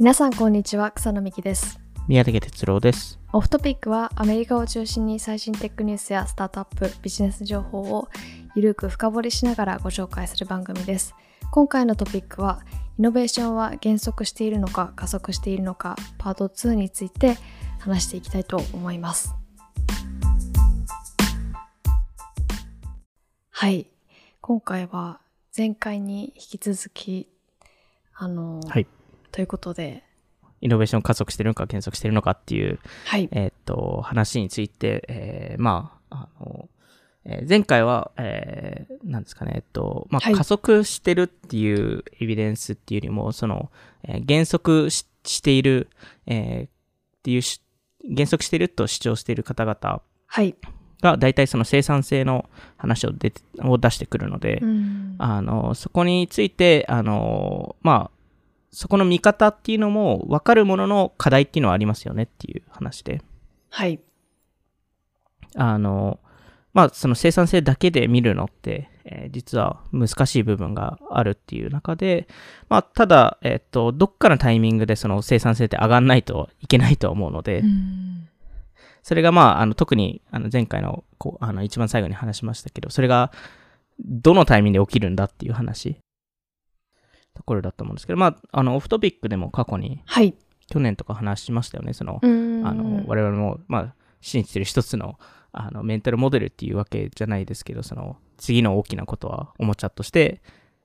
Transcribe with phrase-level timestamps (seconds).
[0.00, 0.92] 皆さんこんにちは。
[0.92, 1.78] 草野美希です。
[2.08, 3.20] 宮武哲郎です。
[3.34, 8.08] オフトピックはアメリカを中心に最新テックニュースやスタートアップビジネス情報を
[8.54, 11.14] ゆるく深掘りしながらご紹介する番組です。
[11.52, 12.62] 今回のトピックは
[12.98, 17.36] イノベーションは減速しているのか加速しているのかパート2について
[17.80, 19.34] 話していきたいと思います。
[23.50, 23.86] はい。
[24.40, 25.20] 今回は
[25.54, 27.28] 前回に引き続き
[28.14, 28.86] あの、はい。
[29.32, 30.04] ということで。
[30.62, 33.28] イノベーション加速してるのか減速してるのかっていう、はい。
[33.32, 36.68] えーっと、話について、えーまあ、あの、
[37.24, 40.34] えー前回は、えーなんですかね、えっと、まあ、はい。
[40.34, 43.70] 加速してるっていうエビデンスっていうよりも、その、
[44.04, 45.88] えー減速ししている、
[46.26, 46.70] えーっ
[47.22, 47.62] ていうし、
[48.08, 50.54] 減速していると主張している方々はい。
[51.02, 55.14] が、大体その生産性の話を出てを出してくるので、うん。
[55.18, 58.19] あの、そこについて、あの、まあ、
[58.72, 63.22] そこの見方っていうのも分かるものの課題っていうのはありますよねっていう話で、
[63.70, 64.00] はい。
[65.56, 66.20] あの、
[66.72, 72.28] まあ、その生産性だけで見るのって、えー実は難しい部分があるっていう中で、
[72.68, 78.28] まあ、ただ、えっと、どっかのタイミングでその生産性って上がんないといけないと思うので、うん。
[79.02, 83.32] それがまあ、あの、特に、あの、前回の、こう、あの、一番最後に話しましたけど、それが、
[83.98, 85.96] どのタイミングで起きるんだっていう話、
[87.34, 90.34] ところだと思うんですけど、まあ、あの、オフトピックでも過去に、はい
[90.72, 95.18] 去年とか話しましたよね、その、うんあの、我々も、まあ、信じてる一つの、
[95.50, 100.42] あの、メンタルモデルっていうわけじゃないですけど、その、次の大きなことは、おもちゃとして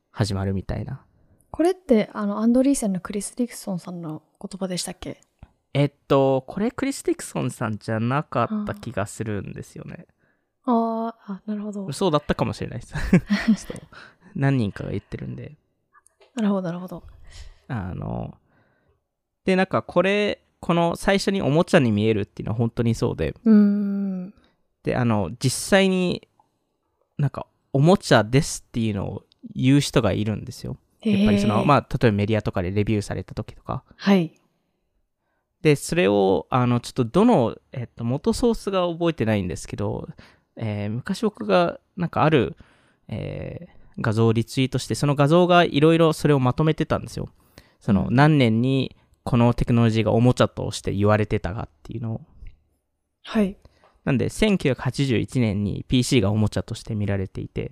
[0.10, 1.06] 始まるみたいな。
[1.52, 5.22] これってあのアンドリーセンのクリス・ディクソンさんの言葉でしたっけ？
[5.74, 10.08] えっと、これクリス・ディクソンさんじゃなかった気がするんですよね。
[10.64, 12.96] あーあなるほどそうだったかもしれないです。
[14.36, 15.56] 何人かが言ってるんで。
[16.36, 17.04] なるほどなるほど。
[17.68, 18.38] あの、
[19.46, 24.34] で、なんかこれ、この最初におもちゃに見えるっていうのは本当にそうで、うーん。
[24.84, 26.28] で、あの、実際に
[27.18, 30.78] なんかおもちゃですっていうのを言う人がいるんですよ。
[31.02, 33.84] やっぱりその、あまあ、例えばメディアとかでレビューされた時とか。
[33.96, 34.34] はい。
[35.62, 40.08] で、それを、あの、ちょっとどの、えっと、元ソースが覚えてないんですけど、
[40.56, 42.56] えー昔僕が、なんかある、
[43.08, 47.30] えー画像をリツイートして、その画像がいろいろそれをまとめてたんですよ。
[47.80, 48.16] その、うん。
[48.16, 52.22] 何年にこのテクノロジーがおもちゃとして言われてたかっていうのを。
[53.24, 53.58] はい。
[54.04, 57.72] なんで、1981年に PC がおもちゃとして見られていて、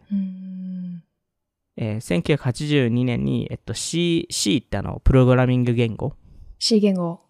[1.78, 6.13] えー1982年に、えっと、C、C ってあの、プログラミング言語。
[6.59, 7.22] C 言語。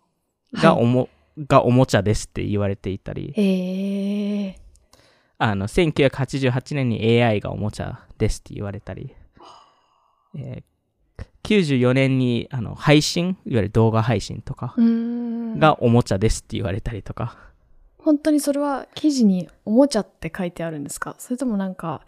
[0.54, 0.62] はい。
[0.62, 4.63] がおも、がおもちゃですって言われていたり、えー、
[5.38, 9.14] あの、1988年に AI がおもちゃですって言われたり、
[10.36, 10.64] えー
[11.44, 14.74] 94年にあの配信、いわゆる動画配信とか。
[14.78, 17.38] がおもちゃですって言われたりとか、
[17.98, 21.16] 本当にそれは記事におもちゃって書いてあるんですか？
[21.20, 22.02] それともなんか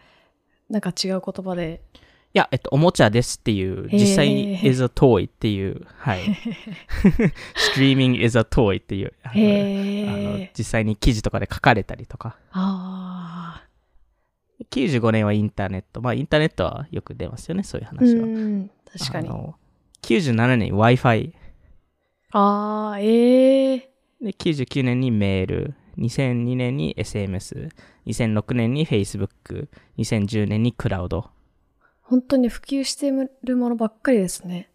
[0.69, 1.81] なんか違う言葉で？
[1.93, 1.99] い
[2.37, 6.19] や、えっと、おもちゃですっていう、実際に is a toy っていう、はい。
[7.73, 13.63] streaming is a toy っていう、あの実際に記事とかで書かれたりとか、あ
[14.69, 18.27] 95年はインターネット、まあインターネットはよく出ますよね、そういう話は。
[18.99, 19.29] 確かに。
[19.29, 19.55] あの
[20.01, 21.33] 97年に Wi-Fi、
[22.31, 23.77] ああええ
[24.21, 27.69] で99年にメール、2002年に SMS、
[28.07, 31.29] 2006年に Facebook、2010年にクラウド。
[32.05, 33.11] 本当に普及して
[33.43, 34.69] るものばっかりですね。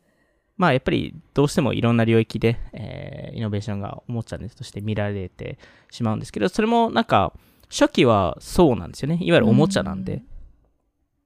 [0.57, 5.59] まあやっぱりどうしてもいろんな領域で、えーイノベーションがおもちゃとして見られて
[5.91, 7.33] しまうんですけど、それもなんか
[7.71, 9.19] 初期はそうなんですよね。
[9.23, 10.23] いわゆるおもちゃなんで。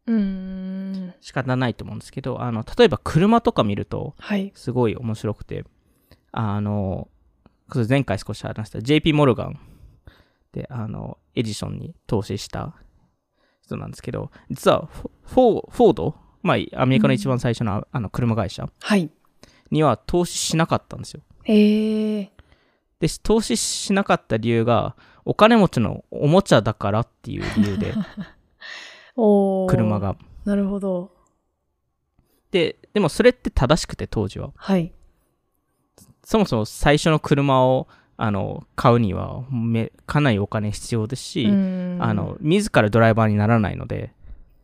[0.06, 1.14] うーん。
[1.20, 4.52] 仕方ないと思うんですけど、あの、例えば車とか見るとはい。
[4.54, 5.64] すごい面白くて、
[6.30, 7.08] あの、
[7.70, 9.58] これ前回少し話した JP モルガン
[10.52, 12.74] で、あの、エジソンに投資した
[13.64, 14.88] 人なんですけど、実は
[15.24, 19.10] フォード、まあアメリカの一番最初の,、あの車会社はい。
[19.70, 21.22] には投資しなかったんですよ。
[21.44, 22.30] へえ
[23.00, 27.94] で、投資しなかった理由が、お金持ちのおもちゃだからっていう理由で、
[29.16, 30.16] 車が。
[30.44, 31.10] なるほど。
[32.50, 34.52] で、でもそれって正しくて当時は。
[34.56, 34.92] はい。
[36.24, 41.50] そもそも最初の車をあの買うにはめかなりお金必要ですし、あ
[42.14, 44.12] の自らドライバーにならないので、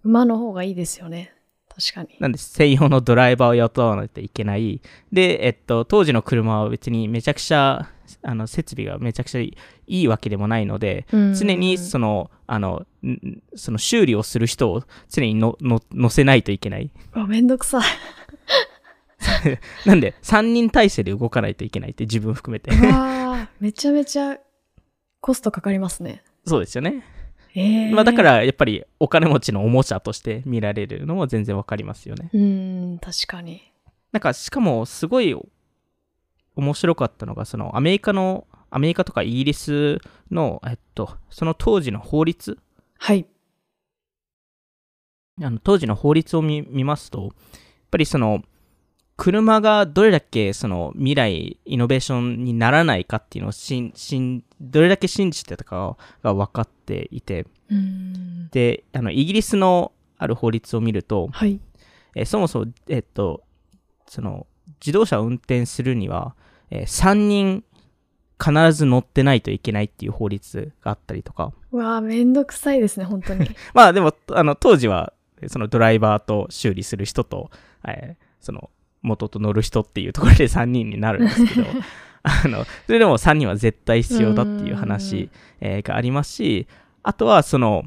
[0.04, 1.32] 馬の方がいいですよね。
[1.80, 2.16] 確かに。
[2.18, 4.80] なんで専用のドライバーを雇わないといけない。
[5.12, 7.88] で、えっと、当時の車は別にめちゃくちゃ、
[8.22, 9.56] あの設備がめちゃくちゃい
[9.86, 11.34] いわけでもないので、うん。
[11.34, 16.90] 常にその、あの、んその修理をする人を常にのの乗せないといけない。
[17.28, 17.82] めんどくさい
[19.86, 22.70] なんで、3人体制で動かないといけないって自分含めて。
[23.60, 24.38] めちゃめちゃ
[25.20, 26.22] コストかかりますね。
[26.46, 27.04] そうですよね。
[27.54, 32.30] えー、まあだか、ら、やっぱりお金持ちのおもちゃとして見られるのも全然わかりますよね。
[32.32, 33.72] うーん、確かに。
[34.12, 35.34] なんか、しかも、すごい
[36.56, 39.98] 面白かったのが、その、アメリカの、アメリカとかイギリス
[40.30, 42.58] の、えっと、その当時の法律、
[42.98, 43.26] はい。
[45.42, 47.30] あの当時の法律を見見ますと、やっ
[47.90, 48.42] ぱりその、
[49.20, 57.46] 車がどれだけその未来、イノベーションにならないかっていうのをしんしんどれだけ信じてたかが分かっていて。
[58.50, 61.60] で、あの、イギリスのある法律を見ると、はい。
[62.14, 63.42] えーそもそも、えっと、
[64.08, 64.46] その、
[64.80, 66.34] 自動車を運転するには、
[66.70, 67.62] え3人
[68.42, 73.50] 必ず乗ってないといけないっていう法律があったりとか、うわーめんどくさいですね、本当に。
[73.74, 75.12] まあでも、あの、当時は、
[75.48, 77.50] そのドライバーと修理する人と、
[77.86, 78.70] えーその、
[79.02, 81.66] 元と乗る人っていうところで3人になるんですけど、
[82.22, 85.30] あの、それでも3人は絶対必要だっていう話、
[85.60, 86.66] えーがありますし、
[87.02, 87.84] あとは、その、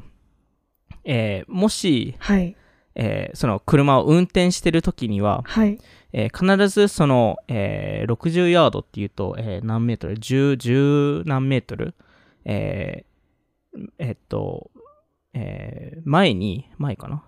[1.04, 2.56] えーもし、はい。
[2.96, 5.78] えーその車を運転してる時には、はい。
[6.12, 11.94] えー必ずその、えー60ヤードっていうと、えー何メートル ?10、10何メートル？
[12.44, 14.70] えーえっと、
[15.32, 17.22] えー前に、前かな？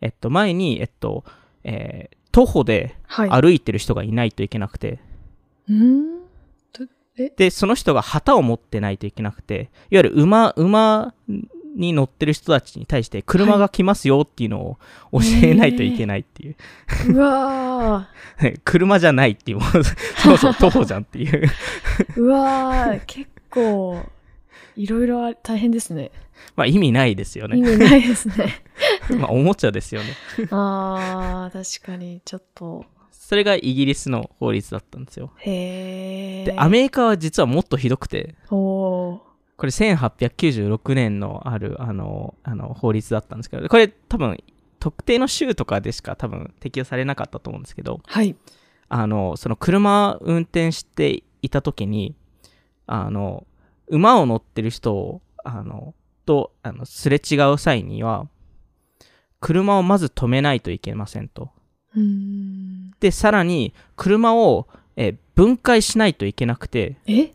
[0.00, 1.24] えっと、前に、えっと、
[1.64, 3.30] えー徒歩ではい。
[3.42, 4.98] 歩いてる人がいないといけなくて、
[5.68, 6.22] うーん
[7.36, 11.12] で、その人が旗を持ってないといけなくて、いわゆる馬、馬
[11.76, 16.56] に乗ってる人たちに対して車が来ますよっていうのを教えないといけないっていう。
[17.10, 18.08] うわ
[18.64, 19.60] 車じゃないっていう、
[20.22, 21.46] そもそも徒歩じゃんっていう。
[22.16, 24.02] ーうわー結構、
[24.76, 26.10] いろいろあ大変ですね。
[26.56, 27.72] まあ意味ないですよ意ね。
[27.76, 28.62] 味ないですね。
[29.18, 30.08] まあおもちゃですよね。
[30.50, 32.84] あー、確かに、ちょっと。
[33.10, 35.30] それがイギリスの法律だったんですよ。
[35.38, 36.46] へー。
[36.46, 39.18] で、アメリカは実はもっとひどくて、おー。
[39.56, 44.36] これ1896年のある、あの、あの法律だったんですけど、これ多分
[44.80, 48.34] 特定の州とかでしか多分適用されなかったと思うんですけど、はい。
[48.88, 52.16] あの、その車運転していた時に、
[52.86, 53.46] あの、
[53.86, 55.94] 馬を乗ってる人を、あの、
[56.26, 58.26] と、あの、すれ違う際には、
[59.42, 61.50] 車をまず止めないといけませんと。
[62.00, 62.92] ん。
[63.00, 67.32] で、さらに、車を、えー分解しないといけなくて、え？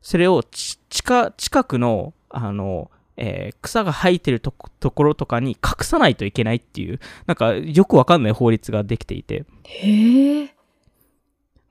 [0.00, 10.48] それをち近近くの、あの、えー草が生えてるとこところとかに隠さないといけないっていう、なんかよくわかんない法律ができていて、へー。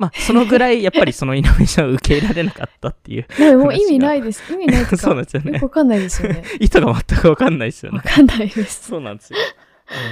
[0.01, 4.51] まあ、そのぐらいやっぱりそのイノベーションを受け入れられなかったっていう、 でももう意味ないです。
[4.51, 4.97] 意味ないとか。
[4.97, 6.43] そうなんですよねよくわかんないですよね。
[6.59, 7.97] 意図が全くわかんないですよね。
[7.97, 8.89] わかんないです。
[8.89, 9.37] そうなんですよ。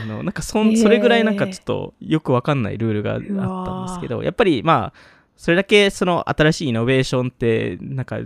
[0.03, 4.99] あの、なんかそん、それぐらいなんかちょっとよくわかんないルールがあったんですけど、やっぱりまあ、
[5.35, 8.19] それだけその新しいイノベーションって、なんか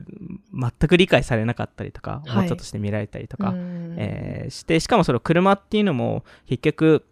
[0.52, 7.06] 全く理解されなかったりとか、はいおもちゃとして見られたりとか、うんえーして、しかもその車っていうのも結局、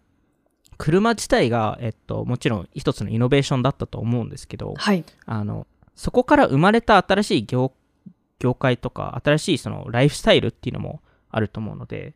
[0.78, 5.04] 車自体が、えっと、もちろん一つのイノベーションだったと思うんですけど、はい。
[5.26, 7.72] あの、そこから生まれた新しい業
[8.38, 12.14] 業界とか、新しいそのライフスタイルっていうのもあると思うので、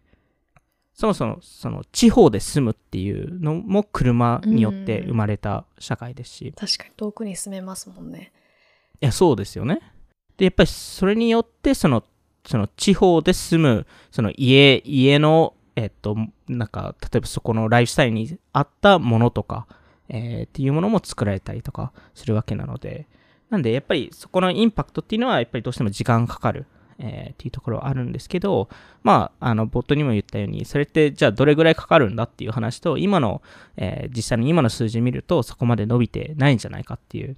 [0.92, 8.32] そもそもその地方で住むっていうのも車によって生まれた社会ですし、い確かに遠くに住めますもんね。
[9.00, 9.80] や、そうですよね。
[10.36, 12.04] で、やっぱりそれによって、その、
[12.46, 16.16] その地方で住む、その家、家の、えっと、
[16.48, 19.66] なんか、例えばそこのライフスタイルに合ったものとか、
[20.08, 23.06] えーっていうものも作られたりとかするわけなので、
[23.50, 26.66] なんで、やっぱりそこのインパクトっていうのは、やっぱりどうしても時間かかる、
[26.98, 28.68] えーっていうところはあるんですけど、
[29.02, 33.42] まあ、あの、冒頭にも言ったように、それって、じゃあどれぐらいかかるんだっていう話と、今の、
[33.76, 37.36] えー実際に今の数字見ると、そこまで伸びてないんじゃないかっていう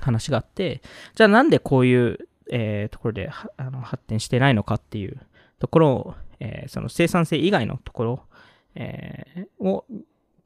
[0.00, 0.82] 話があって、
[1.14, 2.18] じゃあなんでこういう、
[2.52, 5.18] えーところであの発展してないのかっていう
[5.60, 8.22] ところを、えーその生産性以外のところ、
[8.74, 9.84] えーを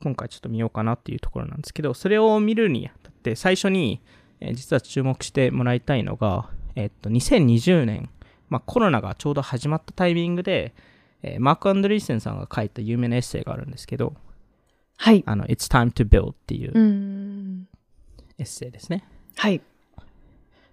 [0.02, 4.02] 今回ちょっと見ようかなっていうところなんですけど、それを見るにあたって最初に、
[4.40, 8.10] えー実は注目してもらいたいのが、えっと、2020年、
[8.50, 10.74] まあ、コロナがちょうど始まったタイミングで、
[11.22, 14.14] えーマーク・アンドリーセンさんが書いた有名なエッセイがあるんですけど、
[14.96, 15.22] はい。
[15.26, 16.72] あの、It's Time to Build っていう。
[18.38, 19.04] エッセイですね。
[19.36, 19.60] はい。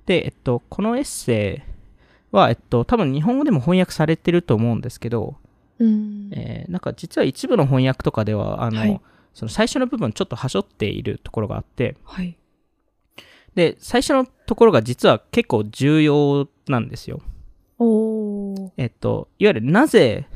[0.06, 1.71] で、えっと、このエッセイ
[2.32, 5.36] は、えっと、多分日本語でも翻訳されてると思うんですけど、
[5.80, 6.30] うーん。
[6.34, 9.02] えーなんか実は一部の翻訳とかでは、あの、はい
[9.34, 12.38] その最初の部分ちょっとはしょっているところがあって、はい。
[13.56, 17.22] で、最初のところが実は結構重要なんですよ。
[17.80, 18.72] おー。
[18.78, 20.28] えっと、いわゆるなぜ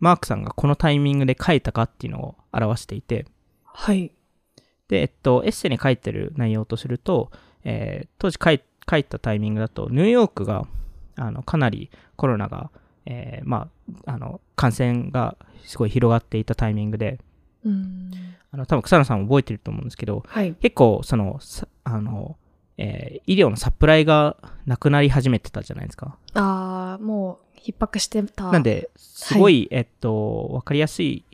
[0.00, 3.26] マークさんがこのタイミングで書いたかっていうのを表していて、
[3.64, 4.12] はい。
[4.88, 7.30] で、えっと、エッセイに書いてる内容とすると、
[7.64, 10.66] えー当時書い書いたタイミングだと、ニューヨークが
[11.16, 12.70] あのかなりコロナが、
[13.06, 13.68] えーま
[14.06, 17.18] あ、あの感染がすごい広がっていたタイミングで、
[17.64, 18.10] うん。
[18.50, 20.52] あの多分草野さんも覚えてると思うんですけど、はい。
[20.54, 22.36] 結構その、さあの
[22.76, 26.18] えー医療のサプライがなくなり始めてたじゃないですか。
[26.34, 28.50] ああもう逼迫してた。
[28.52, 31.24] なんで、すごい、えっと、わかりやすい、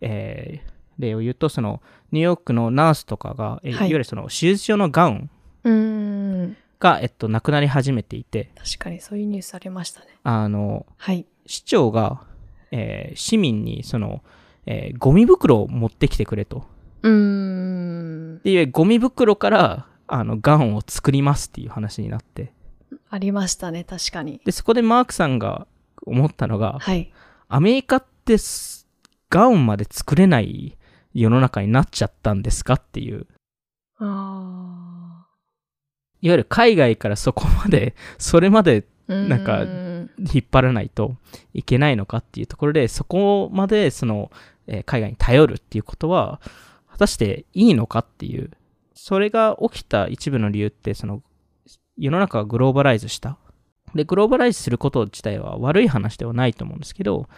[0.00, 1.80] えー例を言うと、その、
[2.10, 3.90] ニューヨークのナースとかが、えいわはい。
[3.90, 5.30] ゆるその、手術用のガウン
[6.80, 10.06] が、えっと、なくなり始めていて、確かにそういうニュースありましたね。
[10.22, 11.26] あの、はい。
[11.46, 12.22] 市長が、
[12.70, 14.22] えー市民に、その、
[14.66, 16.64] えーゴミ袋を持ってきてくれと。
[17.02, 18.40] うーん。
[18.42, 22.52] で、ゴミ袋から、あの、ガウンを作りますっていう話になって。
[23.10, 24.40] ありましたね確かに。
[24.44, 25.66] で、そこでマークさんが
[26.06, 27.12] 思ったのが、はい。
[27.48, 28.86] アメリカってす
[29.30, 30.76] ガウンまで作れない
[31.14, 33.26] 世の中になっちゃったんですかっていう。
[33.98, 35.07] あ
[36.20, 41.16] いわゆる海外からそこまで、 それまであなんか引っ張らないと
[41.54, 44.30] いけないのかっていうところで、そこまでその、
[44.66, 46.40] えー海外に頼るっていうことは、
[46.90, 48.50] 果たしていいのかっていう。
[48.94, 51.22] それが起きた一部の理由って、その、
[51.96, 53.38] 世の中がグローバライズした。
[53.94, 57.28] で、グローバライズすること自体は悪い話ではないと思うんですけど、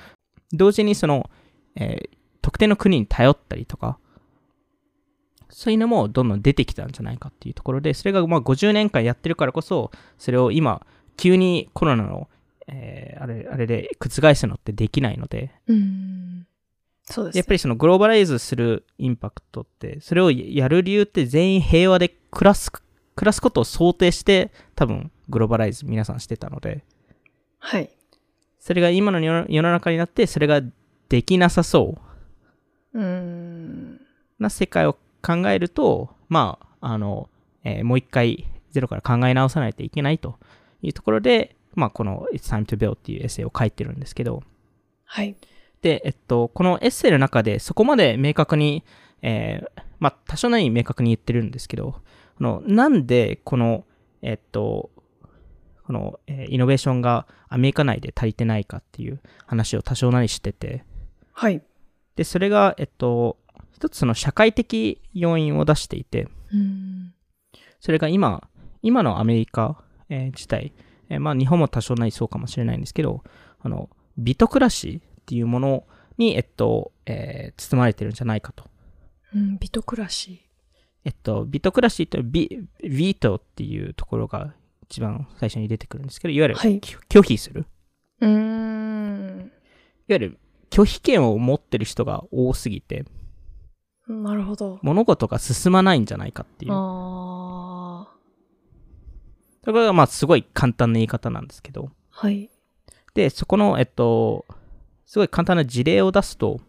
[0.53, 1.31] 同時にその、
[1.77, 3.99] えー特定の国に頼ったりとか、
[5.51, 12.29] そういうのもどんどん出てきたんじゃないかっていうところで、それがまあ50年間やってるからこそ、それを今、急にコロナの、
[12.67, 16.47] えーあれあれで覆すのってできないので、うん。
[17.05, 22.83] そうですやっぱりそのグローバライズするインパクトって、それをやる理由って全員平和で暮らす、暮
[23.27, 26.85] らすことを想定して、多分グローバライズ皆さんしてたので、
[27.59, 27.91] はい。
[28.59, 30.63] それが今の世の中になって、それが
[31.09, 31.97] できなさそ
[32.95, 32.99] う。
[32.99, 34.01] うーん。
[34.39, 37.29] な世界を考えると、まあ、あの、
[37.65, 40.39] えーもう一回ゼロから考え直さないといけないと
[40.83, 44.43] いうところで、まあ、この It's Time to Build っていうエッセイを書いてるんですけど、
[45.05, 45.37] はい。
[45.83, 48.85] で、えっと、このエッセイの中でそこまで明確に、
[49.23, 51.97] えーまあ、多少なり明確に言ってるんですけど、
[52.39, 53.85] あのなんでこの、
[54.23, 54.91] えっと、
[55.87, 60.85] この、えーイノベーションがアメリカ内で足りてないかっていう話を多少なりしてて、
[61.33, 61.63] はい。
[62.17, 63.37] で、それが、えっと、
[63.81, 67.15] 一つその社会的要因を出していて、うん
[67.81, 68.47] それが今、
[68.83, 70.75] 今のアメリカ、えー自体、
[71.09, 73.25] えーまあ日本も多少なりそうかもしれないんですけど、
[73.59, 75.85] あの、ビトクラシーっていうもの
[76.19, 78.65] に、えっと、えー包まれてるんじゃないかと。
[79.35, 80.43] うんビトクラシ
[81.07, 87.65] えっと、ビトクラシーとビ、ビートっていうところが一番最初に出てくるんですけど、いわゆる、はいき拒否する。
[88.21, 89.49] ーうーんいわ
[90.09, 93.07] ゆる拒否権を持ってる人が多すぎて、
[94.11, 96.73] なるほど物事が進まないんじゃないかっていう。
[96.73, 98.17] ああ
[99.65, 101.91] それがまあすごい簡単な言い方なんですけど。
[102.11, 102.51] はい
[103.13, 104.47] で、そこの、えっと、
[105.05, 106.61] すごい簡単な事例を出すと、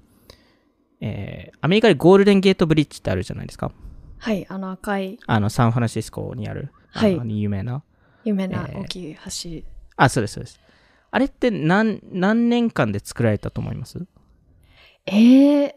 [0.99, 3.71] えーアメリカでゴールデンゲートブリッジってあるじゃないですか。
[4.17, 7.83] はいあの赤いあの、サンフランシスコにある、あのはい有名な。
[8.23, 9.67] 有名なえー大きい橋、
[9.97, 10.59] あ、そうです、そうです。
[11.11, 14.03] あれって何、何年間で作られたと思います？
[15.05, 15.73] えー、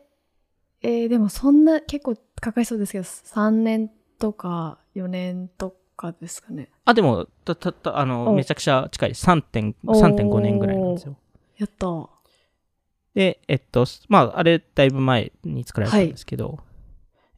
[0.85, 6.69] えー、でもそんな結構かかりそうですけど3年とか4年とかですかね。
[6.85, 8.35] あ、でも、た、た、た、あの、お。
[8.35, 9.11] めちゃくちゃ近い。
[9.11, 10.15] 3.5おー。
[10.15, 11.17] 3.5年ぐらいなんですよ。
[11.57, 11.87] やった。
[13.15, 16.59] で、えっと、まあ、あれ、だいぶ前に作られたんですけど、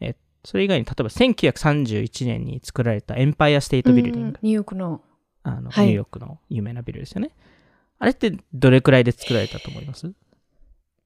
[0.00, 5.02] えそれ以外に、例えば1931年に作られたエンパイアステートビルディング、ニューヨークの。
[5.44, 5.86] あの、はい。
[5.86, 7.30] ニューヨークの有名なビルですよね。
[7.98, 10.12] あれってどれくらいで作られたと思います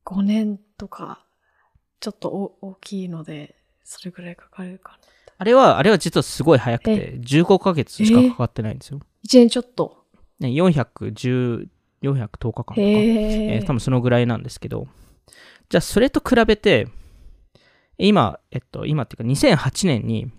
[0.04, 1.24] ？5年とか
[2.00, 3.54] ちょっとお大きいので
[3.84, 4.98] それぐらいかかるかな
[5.38, 9.00] あれは、あれは実はすごい早くて、15ヶ月しかかかってないんですよ。
[9.26, 10.04] 1年ちょっと？
[10.38, 11.66] ね、410、
[12.02, 12.74] 410日間とか。
[12.76, 14.86] えー多分そのぐらいなんですけど、
[15.70, 16.88] じゃあそれと比べて、
[17.96, 20.30] 今、えっと、今っていうか2008年に、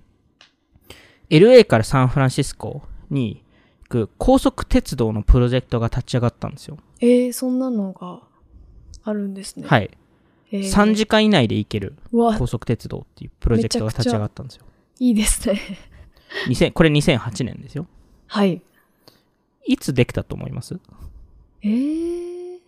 [1.31, 3.43] LA からサンフランシスコに
[3.83, 6.77] 行く高速鉄道のプロジェクトが立ち上がったんですよ。
[6.99, 8.21] えー、そんなのが
[9.03, 9.67] あるんですね。
[9.67, 9.89] はい。
[10.51, 14.65] えー3時間以内で行ける高速鉄道っていうプロジェクトが立ち上がったんですよ。
[14.99, 15.59] いいですね。
[16.47, 17.87] 2000これ2008年ですよ。
[18.27, 18.61] はい。
[19.65, 20.79] いつできたと思います？
[21.61, 22.59] えー、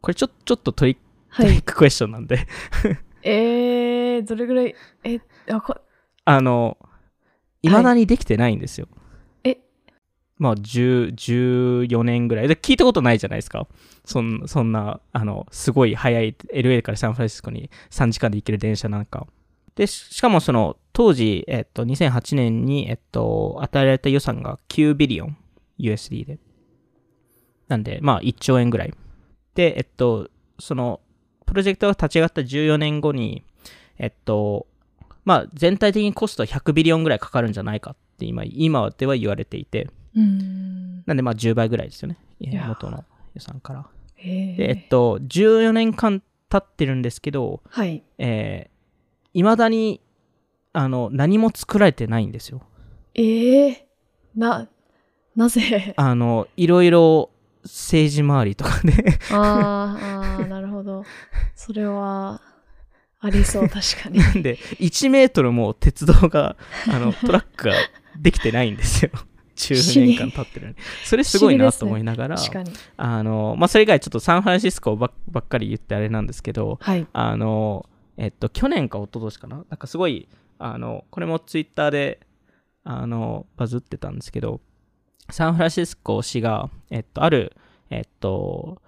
[0.00, 0.96] これちょちょっとトリ
[1.28, 1.46] はい。
[1.46, 2.46] トリッククエスチョンなんで、
[3.22, 5.76] えー、どれぐらい、え、あ、こ
[6.24, 6.76] あの、
[7.62, 8.88] 未だにできてないんですよ。
[8.90, 8.99] え
[10.40, 12.48] まあ、10 14年ぐらい。
[12.48, 13.68] で、聞いたことないじゃないですか。
[14.06, 19.26] そんそんな、あの、すごい速い LA からサンフランシスコに3時間で行ける電車なんか。
[19.74, 25.36] で、しかもその当時、えっと、2008年に、えっと、与えられた予算が9ビリオン
[25.78, 26.38] USD で。
[27.68, 28.94] なんで、まあ1兆円ぐらい。
[29.54, 31.00] で、えっと、その、
[31.44, 33.44] プロジェクトが立ち上がった14年後に、
[33.98, 34.66] えっと、
[35.26, 42.18] まあ全体的にコストは100ビリオンぐらいかかるんじゃないかって今、今では言われていて、なんでまあ10倍ぐらいですよね。
[42.66, 43.86] 元の予算から。
[44.16, 48.02] へで、えっと、14年間経ってるんですけど、はい。
[48.18, 50.00] えー、未だに、
[50.72, 52.62] あの、何も作られてないんですよ。
[53.14, 53.86] ええ
[54.36, 54.68] な、
[55.36, 55.94] なぜ？
[55.96, 57.30] あの、いろいろ
[57.64, 61.04] 政治周りとかであーあー、なるほど。
[61.54, 62.40] それは、
[63.20, 64.18] ありそう、確かに。
[64.20, 66.56] なんで、1メートルも鉄道が、
[66.88, 67.74] あの、トラックが
[68.16, 69.10] できてないんですよ。
[69.68, 70.78] 10年間経ってるのに。
[71.04, 72.72] それすごいなと思いながら、確かに。
[72.96, 77.06] あの、まあ、それ以外ちょっとサンフランシスコばっばっかり言ってあれなんですけど、はい。
[77.12, 77.86] あの、
[78.16, 79.56] えっと、去年か一昨年かな？
[79.56, 82.20] なんかすごい、あの、これもツイッターで、
[82.84, 84.60] あの、バズってたんですけど、
[85.30, 87.52] サンフランシスコ市が、えっと、ある、
[87.90, 88.80] えっと、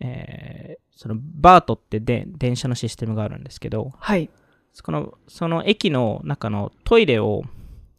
[0.00, 4.28] えーその、バートってで電車のシステムがあるんですけど、はい。
[4.74, 7.42] その、その駅の中のトイレを、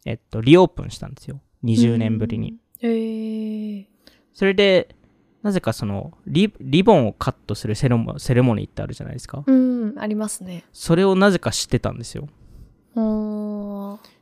[0.04, 1.40] えっと、リオープンしたんですよ。
[1.64, 2.56] 20年ぶりに。
[2.80, 3.86] ええ
[4.34, 4.96] それで、
[5.42, 9.42] なぜかそのリ、リボンをカットするセレモセレモニーってあるじゃないですか。
[9.46, 10.64] うん、ありますね。
[10.72, 12.28] それをなぜか知ってたんですよ。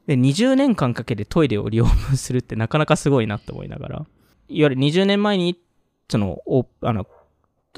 [0.07, 4.07] で、20年間かけてトイレをリオープンするってなかなかすごいなって思いながら、いわ
[4.49, 5.61] ゆる20年前に、
[6.09, 7.07] その、オープあの、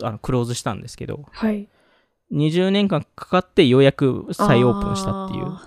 [0.02, 1.68] あのクローズしたんですけど、はい。
[2.32, 5.58] 20年間かかってようやく再オープンしたっていう、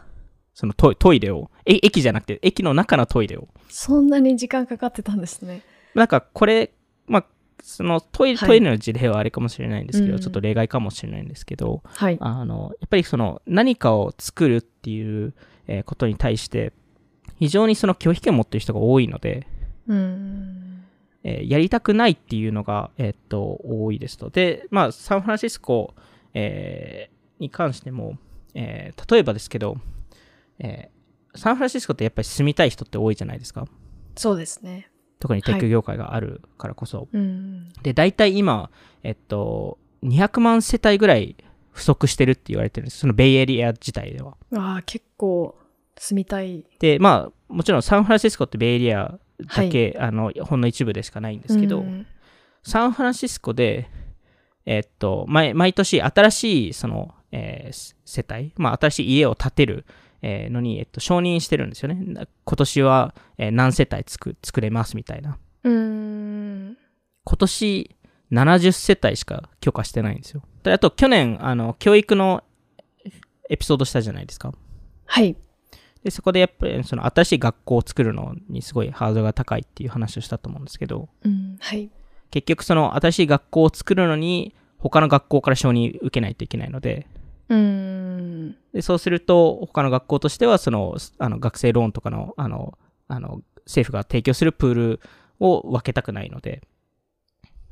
[0.56, 3.50] そのトイトイレを、え駅じゃなくて、駅の中のトイレを。
[3.70, 5.62] そんなに時間かかってたんですね。
[5.94, 6.72] なんかこれ、
[7.08, 7.26] まあ、
[7.62, 12.18] そのトイレ、はいトイレの事例はあれかもしれないんですけど、うんちょっと例外かもしれないんですけど、はい。
[12.22, 15.34] あの、やっぱりその何かを作るっていう、
[15.68, 16.72] えーことに対して、
[17.38, 19.46] 非常にその拒否権を持ってる人が多いので、
[19.88, 20.86] うん。
[21.26, 24.30] えーやりたくないっていうのが、えーっと、多いですと。
[24.30, 25.94] で、まあ、サンフランシスコ、
[26.34, 28.18] えーに関しても、
[28.54, 29.76] えー例えばですけど、
[30.60, 30.96] えー
[31.38, 33.68] サンフランシスコってやっぱり住みたい人って多いじゃないですか。
[34.16, 34.90] そうですね。
[35.20, 37.10] 特にテック業界があるからこそ。
[37.12, 37.74] うん。
[37.84, 38.70] で、大体今、
[39.04, 41.36] えっと、200万世帯ぐらい
[41.72, 43.00] 不足してるって言われてるんです。
[43.00, 44.38] そのベイエリア自体では。
[44.56, 45.58] ああ、結構
[45.98, 46.66] 住みたい。
[46.80, 49.20] で、まあ、もちろんサンフランシスコってベイエリア
[49.56, 52.08] だけ、あの、ほんの一部でしかないんですけど、うん
[52.68, 53.92] サンフランシスコで、
[54.66, 59.86] えっと、毎毎年新しい、その、えー世帯、まあ、新しい家を建てる、
[60.28, 61.96] えーのに、えっと、承認してるんですよね。
[62.02, 65.38] な今年は、えー何世帯つく作れますみたいな。
[65.64, 66.78] うん。
[67.24, 67.96] 今年
[68.32, 70.42] 70世帯しか許可してないんですよ。
[70.64, 72.44] であと去年、あの、教育の
[73.50, 74.52] エピソードしたじゃないですか。
[75.06, 75.36] はい。
[76.04, 81.58] で、そこでやっぱりその新しい学校を作るのにすごいハードルが高いっていう話をしたと思うんですけど、うん。
[81.60, 81.92] はい。
[82.32, 87.08] 結局その新しい学校を作るのに他の学校から承認受けないといけないので、
[87.50, 88.56] うん。
[88.74, 92.78] でそうすると他の学校としてはそのあの学生ローンとかのあの
[93.08, 95.00] あの政府が提供するプール
[95.40, 96.62] を分けたくないので、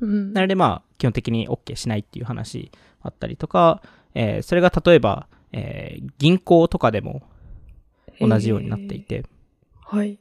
[0.00, 0.32] うん。
[0.32, 2.70] なのでまあ基本的に OK しないっていう話
[3.02, 3.82] あったりとか、
[4.14, 7.22] えーそれが例えば、えー銀行とかでも
[8.20, 9.24] 同じようになっていて、
[9.80, 10.18] はい。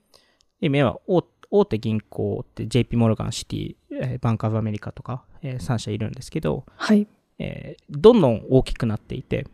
[0.62, 7.08] 今は大大手銀行って JP モルガンシティ、えーバンクオブアメリカとか、え3社いるんですけど、はい。
[7.40, 9.46] えーどんどん大きくなっていて、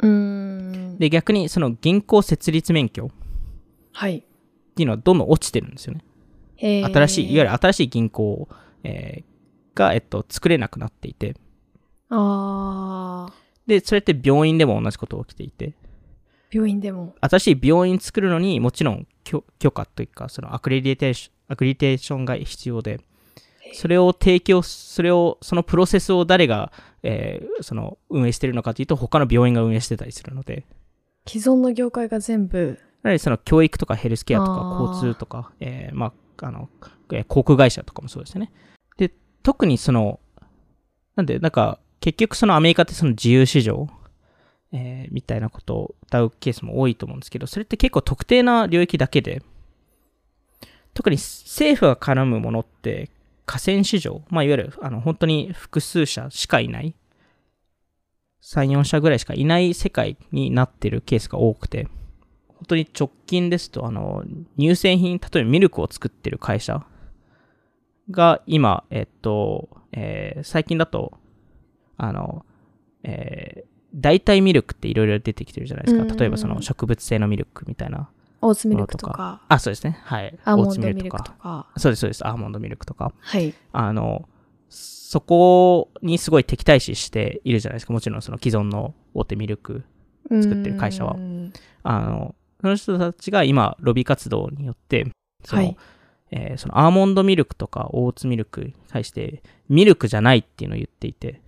[0.00, 0.98] うん。
[0.98, 3.08] で、逆にその銀行設立免許っ
[3.92, 4.24] はい。
[4.74, 6.04] ていうのはどんどん落ちてるんですよね。
[6.56, 8.48] 新新しい、いわゆる新しい銀行、
[8.84, 9.34] えー
[9.74, 11.34] が、えっと、作れなくなっていて、
[12.08, 13.32] ああ、
[13.66, 15.74] で、それって病院でも同じことが起きていて、
[16.50, 17.14] 病院でも。
[17.20, 23.00] 新しい病院作るのにもちろん許許可というか、その accreditation、accreditation が必要で、
[23.72, 26.72] それを提供、それを、そのプロセスを誰が、
[27.02, 30.64] えーその運営してるのかというと、他の病院が運営してたりするので、
[31.26, 32.78] 既存の業界が全部。
[33.02, 36.68] やはりその教育とかヘルスケアとか交通とか、えーまあ、あの、
[37.12, 38.52] えー航空会社とかもそうですよね。
[38.96, 40.20] で、特にその、
[41.16, 43.88] なんで、なんか、結局そのアメリカってその自由市場、
[44.72, 49.42] えーみたいなことを歌うケースも多いと思うんですけど、それって結構特定な領域だけで、
[50.94, 53.10] 特に政府が絡むものって、
[53.46, 56.94] 河川市場、まあ、いわゆる、あの、本当に複数社しかいない、
[58.42, 61.88] 3、4社ぐらいしかいない世界になってるケースが多くて、
[62.48, 64.24] 本当に直近ですと、あの、
[64.58, 66.86] 乳製品、例えばミルクを作ってる会社
[68.10, 71.18] が今、えっと、えー最近だと、
[71.96, 72.44] あの、
[73.02, 76.02] えー代替ミルクっていろいろ出てきてるじゃないですか。
[76.02, 78.10] うん例えばその植物性のミルクみたいな。
[78.46, 79.98] オーツミルクとか、あ、そうですね。
[80.04, 80.38] はい。
[80.44, 81.68] アーモンドミルクとか。
[81.76, 82.26] そうです、そうです。
[82.26, 83.12] アーモンドミルクとか。
[83.20, 83.54] はい。
[83.72, 84.28] あの、
[84.68, 87.92] そこにすごい敵対視しているじゃないですか。
[87.92, 89.84] もちろんその既存の大手ミルク。
[90.28, 91.52] 作ってる会社はうん
[91.82, 95.06] あの、その人たちが今、ロビー活動によって、
[95.44, 95.76] その、はい
[96.30, 101.42] えーそのアーモンドミルクとかオーツミルクに対して、ミルクじゃないっていうのを言っていて、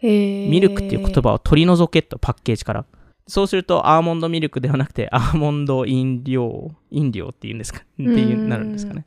[0.00, 2.84] ミルクっていう言葉を取り除けと、パッケージから。
[3.30, 7.80] そうすると、アーモンドミルクではなくて、アーモンド飲料、飲料っていうんですか？
[7.80, 9.04] っていうなるんですかね。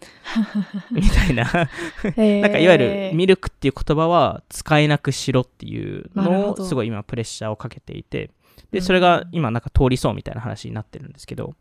[0.91, 1.43] みたいな。
[1.43, 8.31] なんかいわゆるミルクっていう言葉は使えなくしろっていうのをすごい今プレッシャーをかけていて、
[8.71, 11.53] で、それが今なんか通りそうみたいな話になってるんですけど、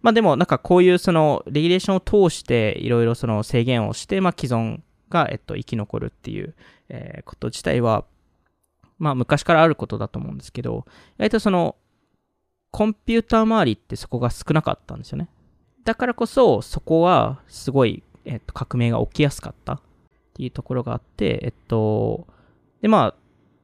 [0.00, 6.54] まあでもなんかこういうそのレギュレーションを通していろいろその制限をして、まあ既存がえっと生き残るっていう、
[6.88, 8.04] えーこと自体は、
[8.98, 10.86] まあ昔からあることだと思うんですけど、
[11.18, 11.76] 意外とその
[12.76, 15.30] コンピューター周りってそこが少なかったんですよね。
[15.84, 19.80] だからこそそこはすごい、えっと、革命が起きやすかったっ
[20.34, 22.26] ていうところがあって、えっと、
[22.82, 23.14] でまあ、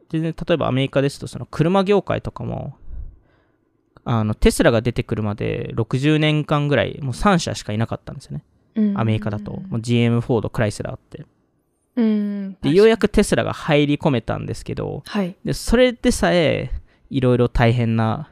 [0.08, 2.74] 全然例えばアメリカですとその車業界とかも、
[4.06, 8.44] あのテスラが出てくるまで60年間ぐらいもう3社しかいなかったんですよね。
[8.76, 9.52] うんアメリカだと。
[9.52, 11.26] もう GM、フォード、クライスラーって。
[11.96, 12.56] うん。
[12.62, 15.36] で、ようやくテスラが入り込めたんですけど、はい。
[15.44, 16.70] で、それでさえ、
[17.10, 18.30] いろいろ大変な、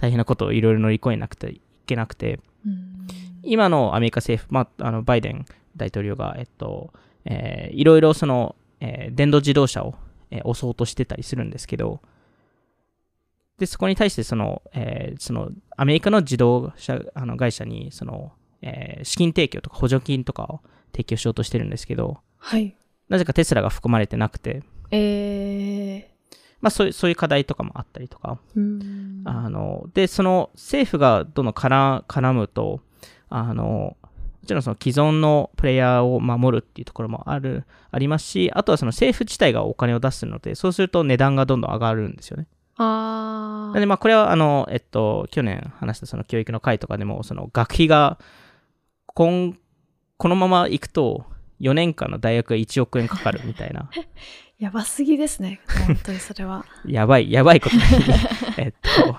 [0.00, 3.06] 大変なことをいろいろ乗り越えなくていけなくて、うん。
[3.42, 5.44] 今のアメリカ政府、まあ、あのバイデン
[5.76, 6.90] 大統領が、えっと、
[7.26, 9.94] えーいろいろその、えー電動自動車を、
[10.30, 12.00] えー押そうとしてたりするんですけど、
[13.58, 18.32] で、そこに対してその、えーその、アメリカの自動車あの会社に、その、
[18.62, 20.60] えー資金提供とか補助金とかを
[20.92, 22.74] 提供しようとしてるんですけど、はい。
[23.10, 26.10] なぜかテスラが含まれてなくて、え
[26.60, 28.38] まあそういう、そういう課題とかもあったりとか、
[29.24, 32.80] あの、で、その政府がどんどん絡絡むと、
[33.28, 33.96] あの、
[34.42, 42.46] もちろんその既存のプレイヤーを守るっていうところもある、ありますし、あとはその政府自体がお金を出すので、そうすると値段がどんどん上がるんですよね。
[42.76, 48.18] あで、まあこれはあの、えっと、去年話したその教育の会とかでも、その学費が、
[49.14, 49.54] 今、
[50.16, 51.26] このまま行くと、
[51.60, 53.90] 4年間の大学が1億円かかるみたいな。
[54.60, 55.60] やばすぎですね。
[55.86, 56.66] 本当にそれは。
[56.86, 57.82] やばい、やばいことに、
[58.58, 59.16] えっと、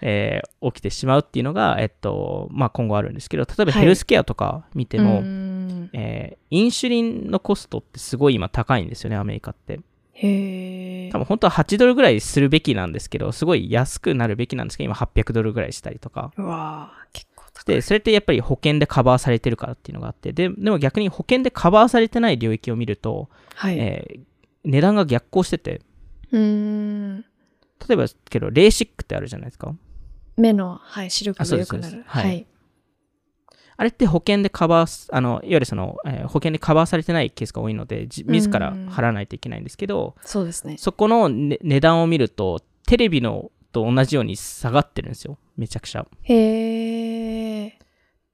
[0.00, 9.80] えー起きてしまうっていうのが、えっと、まあ、今後あるんですけど、例えばはいヘルスケアとか見ても、うんえーインシュリンのコストってすごい今高いんですよね、アメリカって。
[10.14, 16.32] へー多分本当は8ドルぐらいするべきなんですけど、すごい安くなるべきなんですけど、今800ドルぐらいしたりとか。
[16.38, 17.74] うわー結構高い。
[17.74, 23.78] で、それってやっぱり保険でカバーされてるからっていうのがあって、ででも逆に保険でカバーされてない領域を見ると、はい。
[23.78, 24.20] えー
[24.64, 25.80] 値段が逆行してて、
[26.30, 27.20] うーん。
[27.88, 29.74] 例えばけど、レーシックってあるじゃないですか。
[30.36, 32.04] 目の、はい、視力が良くなる。
[32.06, 32.46] はいはい。
[33.76, 40.76] あれって保険でカバーす、あの、いわゆるその、えー保険でカバーされてないケースが多いので、じ自ら払わないといけないんですけど、そうですね。
[40.78, 45.38] そこの、ね値段を見ると、テレビのと同じように下がってるんですよ。
[45.56, 46.06] めちゃくちゃ。
[46.22, 47.72] へー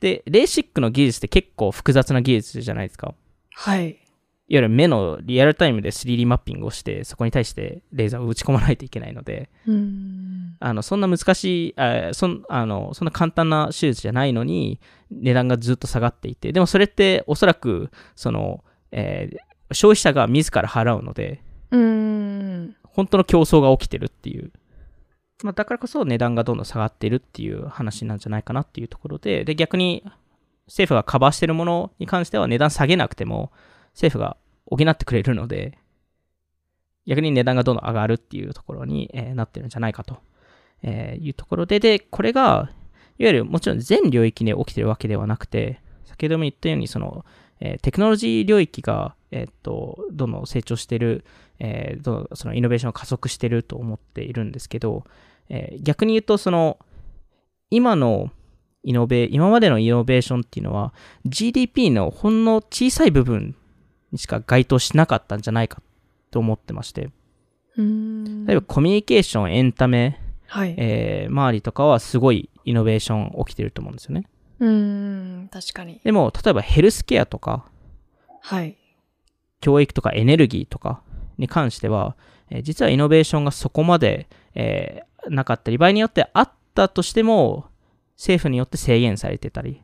[0.00, 3.14] で、レーシックの技術って結構複雑な技術じゃないですか。
[3.54, 3.98] はい。
[4.50, 10.56] いわゆる目のリアルタイムで 3D マッピングをして、そこに対してレーザーを打ち込まないといけないので、ん。
[10.60, 14.80] あの、そんな難しい、あそんあのそんな簡単な手術じゃないのに、
[15.10, 19.38] 値段がずっと下がっていて、でもそれっておそらく、その、えー
[19.72, 22.76] 消費者が自ら払うので、うーん。
[22.84, 24.50] 本当の競争が起きてるっていう。
[25.44, 30.02] まあ、だからこそ値段がどんどん下がってるっていう話なんじゃないかなっていうところで、で、逆に
[30.66, 33.52] 政府がカバーしてるものに関しては値段下げなくても、
[33.98, 35.76] 政府が補ってくれるので、
[37.04, 40.18] 逆に値段がどんどん上がるっていうところに、えなってるんじゃないかと、
[40.82, 42.70] えいうところで、で、これが、
[43.18, 47.24] いわゆるもちろん全領域で起きてるわけではなくて、先ほども言ったように、その、
[47.60, 51.24] えテクノロジー領域が、えっと、どんどん成長してる、
[51.58, 55.04] えーどんどんそのイノベーションを加速してると思っているんですけど、
[55.48, 56.78] えー逆に言うと、その、
[57.70, 58.30] 今の
[58.84, 60.92] イノベ、今までのイノベーションっていうのは、
[61.24, 63.56] GDP のほんの小さい部分
[64.12, 65.82] にしか該当しなかったんじゃないか
[66.30, 67.10] と思ってまして。
[68.46, 70.74] 例えばコミュニケーション、エンタメ、はい。
[70.78, 74.26] えー周りとかはすごいイノベーション起きてると思うんですよね。
[74.60, 74.68] うー
[75.44, 75.48] ん。
[75.52, 76.00] 確かに。
[76.02, 77.66] でも、例えばヘルスケアとか、
[78.40, 78.76] はい。
[79.60, 81.02] 教育とかエネルギーとか
[81.36, 82.16] に関しては、
[82.50, 87.66] えー実はイノベーションがそこまで、えーなかったり、場合によってあったとしても、
[88.16, 89.82] 政府によって制限されてたり。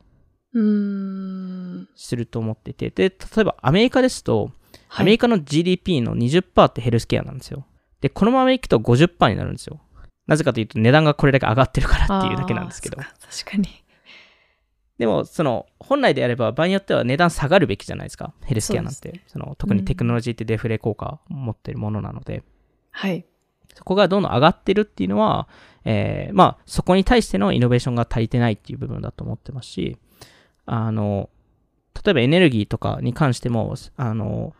[0.55, 4.51] すると思っていて、で、例えばアメリカですと、
[4.87, 5.03] はい。
[5.03, 7.65] アメリカの GDP の20%ってヘルスケアなんですよ。
[8.01, 9.79] で、このままいくと50%になるんですよ。
[10.27, 12.97] なぜかというと値段がこれだけ上がってるからっていうだけなんですけど。
[12.97, 13.67] 確かに。
[14.97, 18.33] でもその本来であれば場合によっては値段下がるべきじゃないですか。
[18.43, 19.21] ヘルスケアなんて。
[19.27, 22.43] そ、の特にテクノロジーってデフレ効果を持ってるものなので、
[22.91, 23.25] はい。
[23.73, 25.49] そこがどんどん上がってるっていうのは、
[25.83, 29.97] えーまあ、そこに対してのイノベーションが足りてないっていう部分だと思ってますし、
[30.65, 31.29] あの、
[32.03, 34.53] 例えばエネルギーとかに関しても、あの、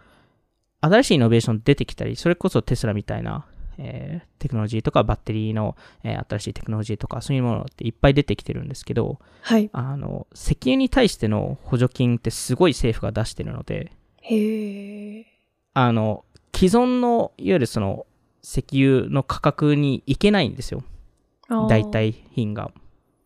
[0.81, 3.45] 新しいイノベーション出てきたり、それこそテスラみたいな、
[3.77, 13.91] えーテクノロジーとかバッテリーの、えー新しいテクノロジーとかそういうものっていっぱい出てきてるんですけど、はいあの、石油に対しての補助金ってすごい政府が出してるので、
[14.21, 15.25] へえ
[15.73, 16.23] あの、
[16.55, 18.05] 既存の、いわゆるその、
[18.43, 20.83] 石油の価格にいけないんですよ。
[21.67, 22.71] 代替品が。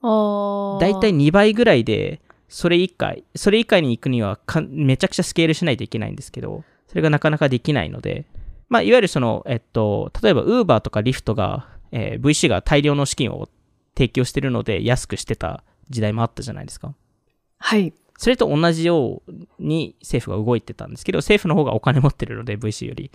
[0.01, 8.25] あ大体2倍ぐらいで、それ以下、それ以下に行くにはかめちゃくちゃスケールしないといけないんですけど、それがなかなかできないので、
[8.67, 13.49] まあ、いわゆるその、えっと、例えば Uber とか Lyft が、えー VC が大量の資金を
[13.95, 16.93] 提供してるので安くしてた時代もあったじゃないですか。
[17.59, 23.11] はいそれと同じように政府が動いてたんですけど、政府の方がお金持ってるので VC より。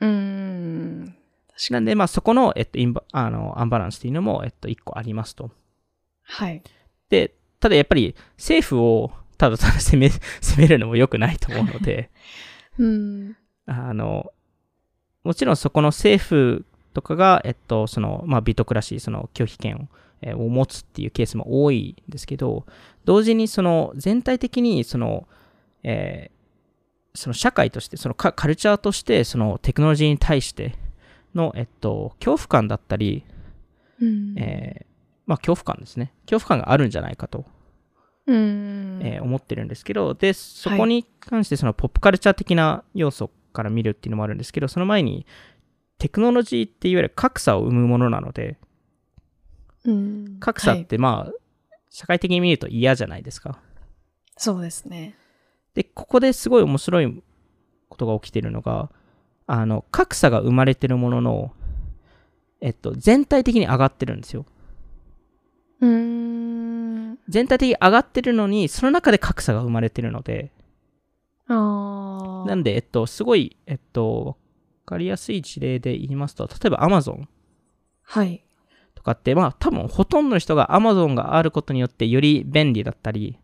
[0.00, 1.16] うーん
[1.70, 5.50] なんで、まあ、そこの、えっと、インバあのアンバランスっていうのも、えっと、1個ありますと。
[6.22, 6.62] はい
[7.10, 10.10] で、ただやっぱり政府をただただ責め、
[10.42, 12.10] 責めるのも良くないと思うので、
[12.76, 13.36] うん。
[13.64, 14.34] あの、
[15.22, 19.88] もちろんそこの政府とかが、えっと、その、まあ、ビトクラシー、その拒否権を,、
[20.20, 22.66] えーを持つっていうケースも多いんですけど、
[23.06, 25.26] 同時にその全体的にその、
[25.84, 26.34] えー
[27.16, 30.74] その社会として、そのカカルチャーとして、そのテクノロジーに対して
[31.34, 33.24] の、えっと、恐怖感だったり、
[34.02, 34.34] うん。
[34.36, 34.94] えー
[35.26, 36.12] まあ、恐怖感ですね。
[36.26, 37.46] 恐怖感があるんじゃないかと
[38.26, 39.00] うん。
[39.02, 45.26] えー思ってるんですけど、で、そこに関してそのポップカルチャー的な要素から見るっていうのもあるんですけど、その前に
[45.98, 48.58] テクノロジーっていわゆる格差を生むものなので、
[49.84, 50.36] うん。
[50.40, 50.86] 格差っはい。
[50.86, 51.32] てまあ、
[51.90, 53.58] 社会的に見ると嫌じゃないですか。
[54.36, 55.14] そうですね。
[55.74, 57.22] で、ここですごい面白い
[57.88, 58.90] ことが起きてるのが、
[59.46, 61.52] あの、格差が生まれてるものの、
[62.60, 64.46] えっと、全体的に上がってるんですよ。
[65.80, 66.63] うーん
[67.28, 70.52] 全体的に上がってるのに、その中で格差が生まれてるので、
[71.48, 74.34] なんで、えっと、すごい、えっと、わ
[74.86, 77.24] かりやすい事例で言いますと、例えば Amazon
[78.02, 78.44] はい。
[78.94, 83.38] とかって、まあ、多分ほとんどの人が Amazon があることによってより便利だったり、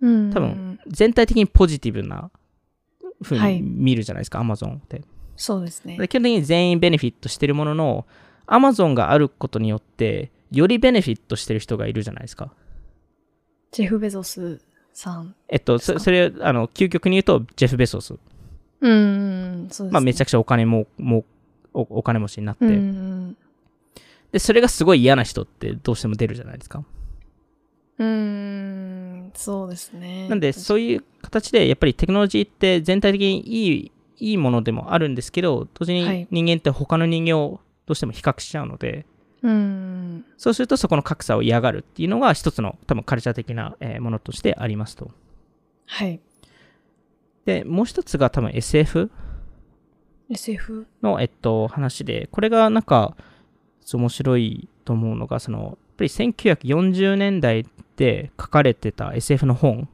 [0.00, 0.30] うん。
[0.32, 2.30] 多分全体的にポジティブな
[3.22, 3.62] 風にはい。
[3.62, 5.02] 見るじゃないですか、Amazon って。
[5.36, 5.96] そうですね。
[5.98, 8.06] で基本的に全員ベネフィットしてるものの、
[8.46, 12.52] Amazon があることによって、よりベネフィットしてる人がいるじゃないですか。
[13.72, 14.60] ジェフ・ベゾス
[14.92, 15.34] さん。
[15.48, 18.14] えっと、そそれ、あの、究極に言うと、ジェフ・ベソス。
[18.80, 19.90] うんそうですね。
[19.90, 21.24] まあ、めちゃくちゃお金も、も
[21.74, 23.36] おお金持ちになって、うん
[24.30, 26.84] で、それがすごい嫌な人ってどうしても出るじゃないですか。
[27.98, 30.28] うーんそうですね。
[30.28, 36.18] なんで、そういう形で、やっぱりテクノロジーって全体的にいい、いいものでもあるんですけど、同時はい。
[36.30, 39.04] に人間って他の人間をどうしても比較しちゃうので、
[39.42, 40.24] うん。
[40.36, 45.10] そうするとそこの格差を嫌がるっていうのが一つの多分カルチャー的なえーものとしてありますと。
[45.86, 46.20] はい。
[47.44, 49.10] で、もう一つが多分 SF
[50.30, 53.16] SF の、えっと、話で、これがなんか、
[53.92, 59.88] 面白いと思うのが、その、やっぱり1940年代で書かれてた SF の本。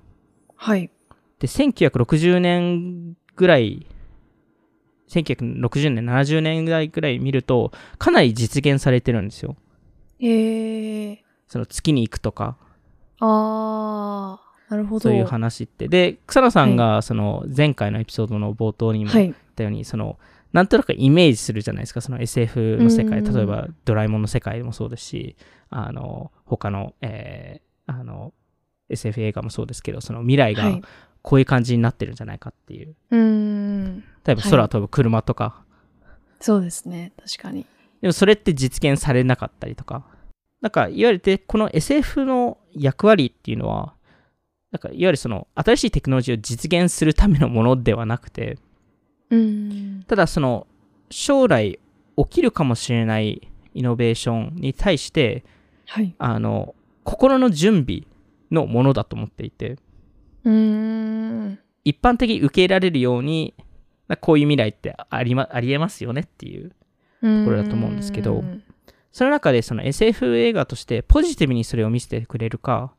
[0.56, 0.90] はい。
[1.38, 3.86] で、1960年ぐらい、
[5.08, 9.56] 1960年、70年ぐらいぐらい見ると、かなり実現されてるんですよ。
[10.20, 12.56] えー、その月に行くとか、
[13.20, 14.48] あー。
[14.70, 15.00] なるほど。
[15.00, 15.88] そういう話って。
[15.88, 20.18] で、草野さんが、その、前回のエピソードの冒頭にも言っはいたように、その、
[20.52, 23.34] なんとなくイメージするじゃないですか、その SF の世界、うん。
[23.34, 25.36] 例えばドラえもんの世界もそうですし、
[25.70, 28.34] あの、他の、えーあの、
[28.90, 30.82] SF 映画もそうですけど、その未来がはい
[31.22, 32.94] こういう感じになってるんじゃないかっていう。
[33.10, 34.04] うーん。
[34.24, 35.64] 例えば空飛ぶ車とか、
[36.40, 37.12] そうですね。
[37.16, 37.66] 確かに。
[38.00, 40.04] でもそれって実現されなかったりとか。
[40.60, 43.94] なんか、いわゆるで、この SF の役割っていうのは、
[44.70, 48.58] なんか、いわゆるその、新しいテクノロジーを実現するためのものではなくて、
[49.30, 50.04] うん。
[50.06, 50.66] ただその、
[51.10, 51.78] 将来
[52.16, 55.44] 起きるかもしれないイノベーションに対して、
[55.86, 56.14] はい。
[56.18, 58.02] あの、心の準備
[58.50, 59.78] のものだと思っていて、
[60.44, 63.54] うーん一般的に受け入れられるように、
[64.08, 66.74] なこういう未来ってあり,、ま、ありえますよねっていうと
[67.44, 68.42] ころだと思うんですけど
[69.12, 72.92] その中でその SF 映画としてポジティブにそれを見せてくれるか、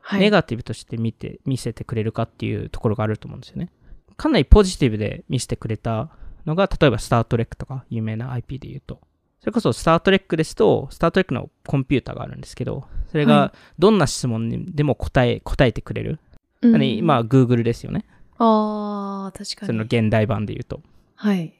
[0.00, 3.70] はい、ネガティブとして見て見せてくれるかっていうところがあると思うんですよね。
[4.16, 6.10] かなりポジティブで見せてくれた
[6.46, 9.00] のが、例えばスター・トレックとか有名な IP で言うと、
[9.40, 16.20] それこそスタートレックですと、スタートレックのコンピューターがあるんですけど、それはがどんな質問にでも答え、答えてくれる。
[16.68, 18.04] うん何まあ、Google ですよね。
[18.38, 19.66] あー、確かに。
[19.66, 20.80] その現代版で言うと。
[21.14, 21.54] はい。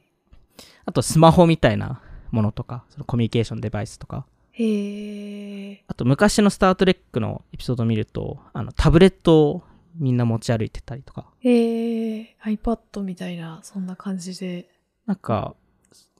[0.85, 4.27] あと、スマホみたいなものとか、そのコミュニケーションデバイスとか。
[4.53, 5.79] へー。
[5.87, 9.62] あと、昔のスタートレックのエピソードを見ると、あの、タブレットを
[9.97, 11.27] みんな持ち歩いてたりとか。
[11.40, 12.27] へー。
[12.45, 14.69] iPad みたいな、そんな感じで。
[15.07, 15.55] なんか、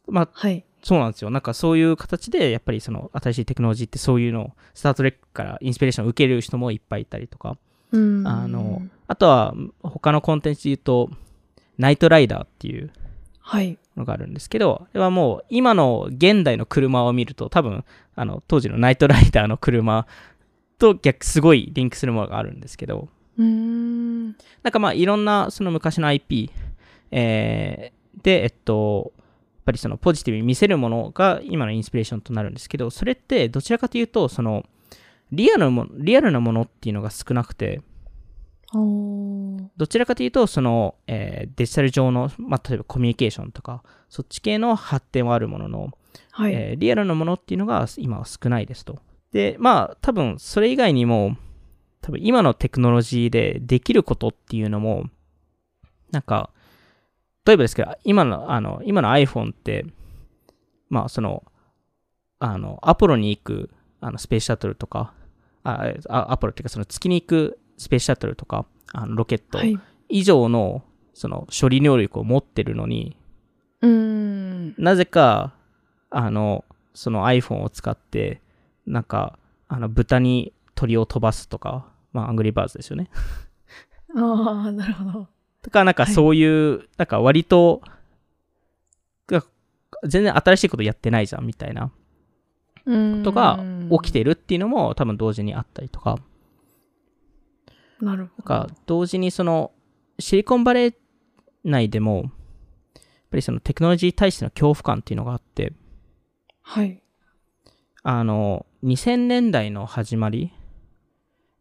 [0.07, 0.65] まあ、はい。
[0.83, 1.31] そうなんですよ。
[1.31, 7.57] なんかそういう形で、やっぱりその新しいテクノロジーってそういうのを、スタートレックからインスピレーションを受ける人もいっぱいいたりとか。
[7.99, 8.27] うん。
[8.27, 11.11] あの、あとは他のコンテンツで言うと、
[11.79, 12.91] ナイトライダーっていう
[13.41, 13.79] はい。
[13.97, 17.85] のがあるんですけど、あれはもう今の現代の車を見ると多分、
[18.17, 20.07] あの、当時のナイトライダーの車
[20.79, 24.25] と逆、すごいリンクするものがあるんですけど、うーん。
[24.27, 24.35] なん
[24.73, 26.51] かまあいろんなその昔の IP、
[27.11, 29.25] えーで、えっと、やっ
[29.67, 34.65] ぱりそのポジティブに見せるものが今のインスピレーションとなるんですけど、それってどちらかというと、その、
[35.35, 37.81] リアルなもリアルなものっていうのが少なくて。
[39.77, 45.91] どちらかというと、その、えーデジタル上の、まあ、例えばコミュニケーションとか、そっち系の発展はあるものの、
[46.33, 46.53] はい。
[46.53, 48.99] えーリアルなものっていうのが今は少ないですと。
[49.33, 51.37] で、まあ、多分それ以外にも、
[52.01, 55.05] 多分今のテクノロジーでできることっていうのも、
[56.11, 56.51] なんか、
[57.45, 59.87] 例えばですけど、今の、あの、今の iPhone って、
[60.89, 61.45] まあ、その、
[62.39, 63.71] あの、アポロに行く、
[64.01, 65.13] あの、スペースシャトルとか、
[65.65, 69.79] あ、あアポロっていうか、その月に行くスペースシャトルとか、あの、ロケットはい。
[70.09, 73.17] 以上の、その、処理能力を持ってるのに、
[73.81, 74.75] うーん。
[74.79, 75.55] なぜか、
[76.11, 78.41] あの、その iPhone を使って、
[78.87, 83.11] なんか、あの、豚に鳥を飛ばすとか、まあ、アングリーバーズですよね。
[84.15, 85.29] ああ、なるほど。
[85.63, 87.83] とか、なんかはいそういう、なんか割と、
[89.27, 89.43] が
[90.05, 91.91] 全然新しいことやってないじゃん、みたいな。
[92.85, 93.61] ことが
[94.03, 96.19] 起きてるっていうのも多分同時にあったりとか、
[98.01, 98.43] なるなんほど。
[98.43, 99.73] か同時にその、
[100.19, 100.95] シリコンバレー
[101.65, 102.17] 内でも、
[102.95, 105.73] やっぱりそのテクノロジーに対しての恐怖感っていうのがあって、
[106.63, 107.01] はい。
[108.03, 110.53] あの、2000年代の始まり、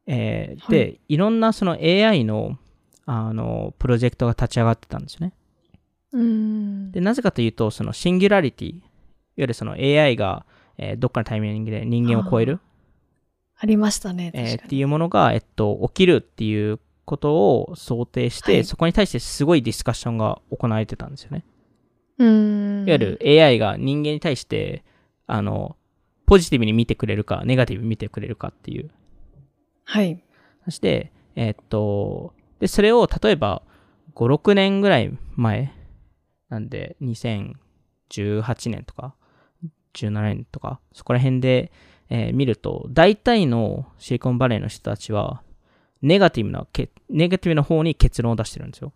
[0.05, 2.57] えーはいで、いろんなその AI の、
[3.05, 5.33] あの、プロジェクトが立ち上がってたんですよね。
[6.11, 6.91] うーん。
[6.91, 8.81] で、なぜかというと、そのシンギュラリティ、いわ
[9.37, 10.45] ゆるその AI が、
[10.77, 12.59] えーどっかのタイミングで人間を超える、
[13.57, 14.31] ありましたね。
[14.33, 14.63] えー。
[14.65, 21.45] っていうものが、えっと、起きるっていうことを想定して、はいそこに対してすごいディスカッションが行われてたんですよね。
[22.17, 22.87] うーん。
[22.87, 24.83] いわゆる AI が人間に対して、
[25.27, 25.77] あの、
[26.25, 28.89] ポジティブに見てくれるか、ネガティブに見てくれるかっていう
[29.85, 30.23] はい。
[30.65, 33.61] そして、えーっと、で、それを例えば
[34.15, 35.73] 5、6年ぐらい前、
[36.49, 39.15] なんで2018年とか、
[39.93, 41.71] 17年とか、そこら辺で、
[42.09, 45.41] えー見ると、大体のシリコンバレーの人たちは、
[46.01, 48.91] ネガティブなけ、ネガティブな方に結論を出してるんですよ。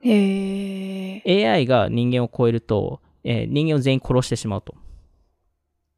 [0.00, 1.48] へえ。
[1.48, 4.74] AI が人間を超えると、えー人間を全員殺してしまうと。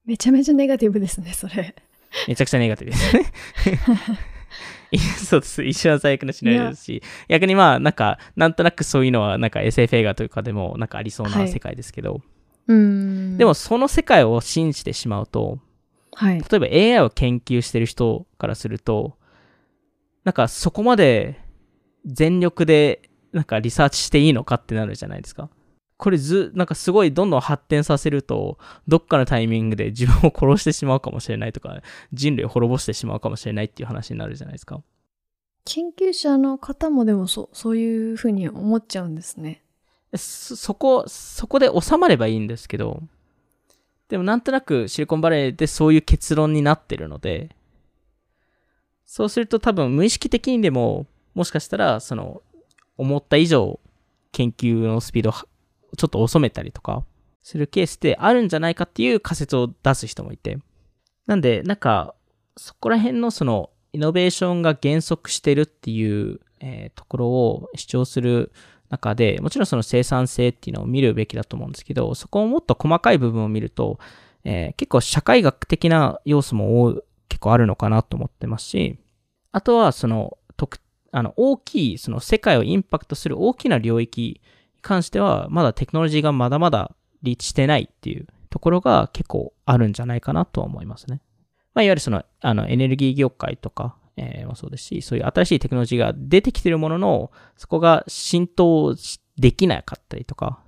[0.05, 1.75] めちゃめちゃネガティブですね、それ。
[2.29, 3.25] めちゃくちゃネガティブですね。
[5.19, 5.65] そうです。
[5.65, 12.23] 一緒は最悪なシナリオですし、逆にまあ、なんか、なんとなくそういうのは、なんか SF 映画とかでも、なんかありそうはない世界ですけど、うーん。
[12.67, 15.59] でも、その世界を信じてしまうと、
[16.13, 16.41] はい。
[16.41, 19.17] 例えば AI を研究してる人からすると、
[20.25, 21.41] なんかそこまで
[22.05, 25.51] 全力で、なんかリサーチしていいのかってなるじゃないですか。
[25.99, 31.81] これず、なんかすごいどんどん発展させると、どっかのタイミングで自分を殺してしまうかもしれないとか、
[32.13, 34.83] 人類を滅ぼしてしまうかもしれないっていう話になるじゃないですか。
[35.65, 39.63] 研究者の方もでもそそういうふうに思っちゃうんですね。
[40.15, 43.03] そそこ、そこで収まればいいんですけど、
[44.09, 47.57] でもなんとなくシリコンバレーでそういう結論になってるので、
[49.05, 52.43] そうすると多分無意識的にでも、もしかしたら、その、
[52.97, 53.79] 思った以上、
[54.33, 55.33] 研究のスピードを
[55.97, 57.05] ちょっと遅めたりとか、
[57.43, 60.59] するケースってあるんじゃないかっていう仮説を出す人もいて。
[61.27, 62.15] なんで、なんか、
[62.57, 68.51] そこら辺のその、イノベーションが減速してるっていう、えーところを主張する
[68.91, 73.99] 中で、もちろんその生産性っていうのを見るべきだと思うんですけど、そこをもっと細かい部分を見ると、
[74.45, 78.99] えー結構社会学的な要素も結構あるのかなと思ってますし、
[79.53, 80.79] あとはその、特
[81.13, 84.41] あの大きい、その世界をインパクトする大きな領域に
[84.83, 91.21] 関しては、まだテクノロジーがまだまだリーチしてないっていうところが結構あるんじゃないかなとは思いますね。
[91.75, 100.61] まあ、いわゆるその、あの、エネルギー業界とか、えーもそうですし、そういう新しいテクノロジーが出てきてるものの、そこが浸透しできなかったりとか、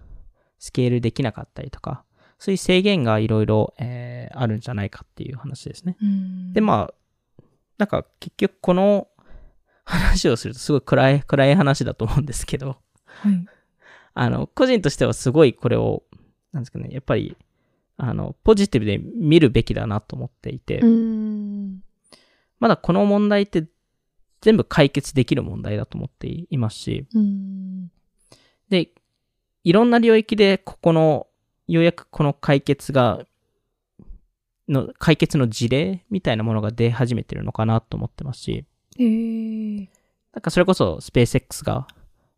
[0.59, 2.05] スケールできなかったりとか、
[2.39, 5.97] そういう制限がいろいろ、えーあるんじゃないかっていう話ですね。
[6.01, 7.43] うんで、まあ、
[7.79, 9.09] なんか結局この
[9.85, 12.77] 話をするとすごい暗い、暗い話だと思うんですけど、
[13.07, 13.47] はい。
[14.15, 16.03] あの、個人としてはすごいこれを、
[16.53, 17.37] なんですかね、やっぱり、
[17.97, 21.68] あの、ポジティブで見るべきだなと思っていて、うん。
[22.61, 23.67] まだこの問題って
[24.41, 27.91] 全部解決できる問題だと思っていますし、うん。
[28.69, 28.91] で、
[29.65, 31.27] いろんな領域でここの、
[31.67, 33.25] ようやくこの解決が、
[34.69, 38.65] の、解決の事例みたいなものが出始めてるのかなと思ってますし、
[38.99, 39.89] えー。
[40.33, 41.87] なんかそれこそスペース X が、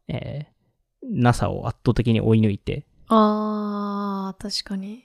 [0.08, 0.60] えー
[1.02, 5.04] NASA を圧倒的に追い抜いて、あー、確かに。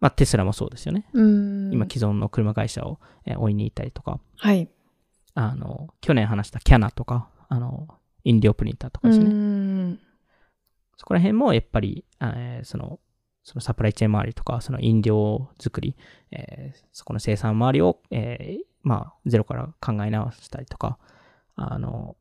[0.00, 1.08] まあテスラもそうですよね。
[1.12, 1.72] うん。
[1.72, 4.68] 今既存の車会社を、えー追い抜いたりとか、はい。
[5.34, 7.88] あの、去年話したキャナとか、あの、
[8.24, 9.30] 飲料プリンターとかうですね。
[9.30, 10.00] ん。
[10.96, 13.00] そこら辺もやっぱり、えーその、
[13.44, 15.96] そのサプライチェーン周りとか、その飲料作り、
[16.30, 20.98] えーそこの生産周りを、えーまあ、ゼロから考え直したりとか、
[21.54, 22.16] あの、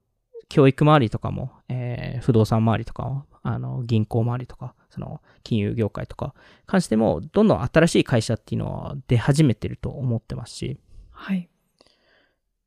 [0.49, 6.33] 教育周りとかも、えー不動産周りとかも、あの、銀行周りとか、その、金融業界とか、
[6.65, 10.79] 関しても、どんどん新しい会社っていうのは出始めてると思ってますし、
[11.11, 11.49] はい。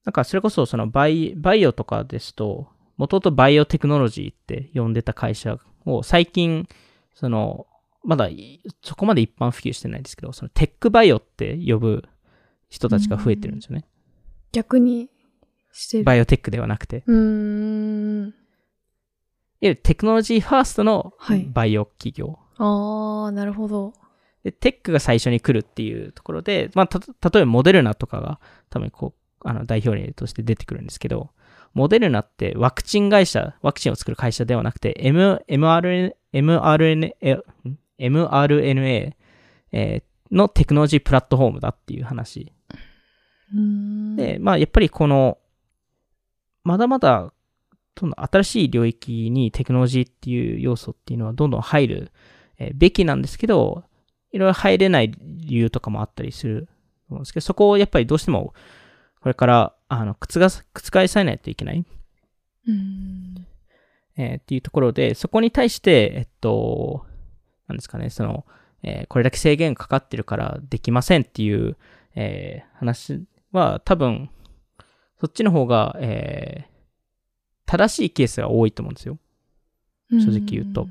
[0.04, 6.68] なんかそれこそそのバイバイオとかですと、もともとバイオテクノロジーって呼んでた会社を最近、
[7.14, 7.66] その、
[8.04, 12.04] まだいそこまで一般普及してないんですけど、その tech bio って呼ぶ
[12.68, 13.84] 人たちが増えてるんですよね。
[14.52, 15.10] 逆に
[15.72, 16.04] してる。
[16.04, 17.02] biotech ではなくて。
[17.06, 18.34] うーん。
[19.60, 22.38] いわゆる technology firstのはいバイオ企業。
[22.56, 23.92] あー、なるほど。
[24.44, 28.40] で、テックが最初に来るっていうところで、まあ、た、例えばモデルナとかが
[28.70, 31.30] 多分こう、あの、代表例として出てくるんですけど、
[31.74, 37.42] モデルナってワクチン会社、ワクチンを作る会社ではなくて、M、mRNA、mRNA、
[37.98, 39.12] mRNA、
[39.72, 42.52] えーのテクノロジープラットフォームだっていう話。
[44.16, 45.38] で、まあ、やっぱりこの、
[46.64, 47.32] まだまだ、
[47.98, 52.12] どんどん新しい領域にテクノロジーっていう要素っていうのはどんどん入る、
[52.58, 53.84] えーべきなんですけど、
[54.30, 56.72] いろいろ入れない理由とかもあったりすると
[57.10, 58.54] 思うんですけど、そこをやっぱりどうしても、
[59.20, 61.84] これから、あの、覆す、覆されないといけない、
[62.66, 63.46] うーん。
[64.16, 67.04] えーっていうところで、そこに対して、えっと、
[67.66, 68.44] なんですかね、その、
[68.84, 71.76] えーこれだけ制限かかってるからできませんっていう、
[72.14, 74.30] えー話は多分、
[75.20, 76.77] そっちの方が、えー
[77.68, 79.18] 正しいケースが多いと思うんですよ。
[80.10, 80.88] 正直言うと。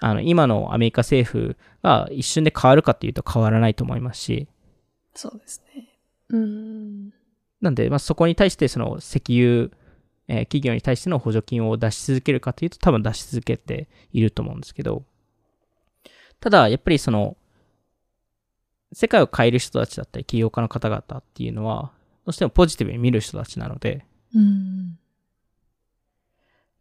[0.00, 4.48] あの、今のアメリカ政府が一瞬で変わるかっていうと変わらないと思いますし、
[5.14, 5.88] そうですね。
[6.30, 7.12] うーん。
[7.60, 9.70] なんで、まあ、そこに対して、その石油、
[10.26, 15.04] えー企業に対しての補助金を出し続けるかというと、多分出し続けていると思うんですけど、
[16.40, 17.36] ただ、やっぱりその、
[18.92, 21.92] 世界を変える人たちだったり、起業家の方々っていうのは、
[22.24, 24.98] どうしてもポジティブに見る人たちなので、うん。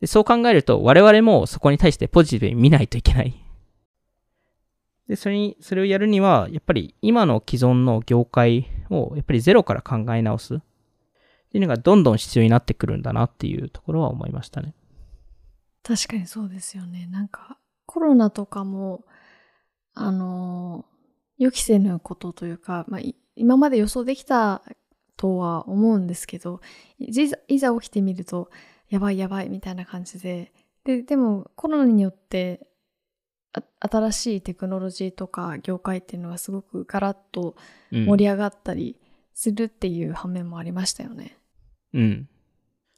[0.03, 3.41] でそう考えると、我々もそこに対してポジティブに見ないといけない。
[5.07, 10.55] で、それに、それをやるには、やっぱり今の既存の業界を、やっぱりゼロから考え直す。
[10.55, 10.59] っ
[11.53, 14.75] ていうのがどんどん必要になってくるんだなっていうところは思いましたね。
[15.83, 17.07] 確かにそうですよね。
[17.09, 19.05] なんか、コロナとかも、
[19.93, 20.83] あの、
[21.37, 23.01] 予期せぬことというか、まあ、
[23.37, 24.63] 今まで予想できた
[25.15, 26.59] とは思うんですけど、
[26.99, 28.49] いざ起きてみると、
[28.93, 32.67] やばいやばいみたいな感じで、で、でもコロナによって、
[33.51, 37.55] あ新しいテクノロジーとか業界っていうのがすごくガラッと
[37.91, 38.05] うん。
[38.05, 38.95] 盛り上がったり
[39.33, 41.39] するっていう反面もありましたよね。
[41.95, 42.29] うん。